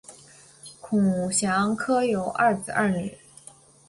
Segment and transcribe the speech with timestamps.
[0.79, 3.15] 孔祥柯有二子二女